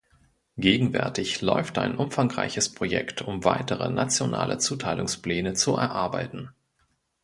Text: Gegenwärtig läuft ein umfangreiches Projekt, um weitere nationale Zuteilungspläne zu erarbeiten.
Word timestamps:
Gegenwärtig 0.57 1.41
läuft 1.41 1.77
ein 1.77 1.95
umfangreiches 1.95 2.73
Projekt, 2.73 3.21
um 3.21 3.43
weitere 3.45 3.87
nationale 3.91 4.57
Zuteilungspläne 4.57 5.53
zu 5.53 5.75
erarbeiten. 5.75 6.49